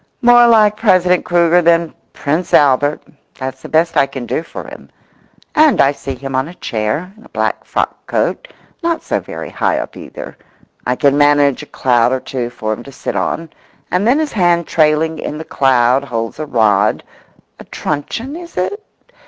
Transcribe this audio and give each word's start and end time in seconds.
More 0.23 0.47
like 0.47 0.77
President 0.77 1.23
Kruger 1.25 1.61
than 1.61 1.93
Prince 2.11 2.55
Albert—that's 2.55 3.61
the 3.61 3.69
best 3.69 3.95
I 3.97 4.07
can 4.07 4.25
do 4.25 4.41
for 4.41 4.63
him; 4.67 4.89
and 5.53 5.79
I 5.79 5.91
see 5.91 6.15
him 6.15 6.33
on 6.33 6.47
a 6.47 6.55
chair, 6.55 7.13
in 7.15 7.23
a 7.23 7.29
black 7.29 7.63
frock 7.65 8.07
coat, 8.07 8.47
not 8.81 9.03
so 9.03 9.19
very 9.19 9.51
high 9.51 9.77
up 9.77 9.95
either; 9.95 10.35
I 10.87 10.95
can 10.95 11.19
manage 11.19 11.61
a 11.61 11.67
cloud 11.67 12.11
or 12.11 12.19
two 12.19 12.49
for 12.49 12.73
him 12.73 12.81
to 12.81 12.91
sit 12.91 13.15
on; 13.15 13.51
and 13.91 14.07
then 14.07 14.17
his 14.17 14.31
hand 14.33 14.65
trailing 14.65 15.19
in 15.19 15.37
the 15.37 15.45
cloud 15.45 16.03
holds 16.05 16.39
a 16.39 16.47
rod, 16.47 17.03
a 17.59 17.63
truncheon 17.65 18.35
is 18.35 18.57
it? 18.57 18.83